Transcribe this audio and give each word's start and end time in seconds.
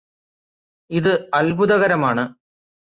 ഇത് 0.91 1.11
അത്ഭുതകരമാണ് 1.33 2.25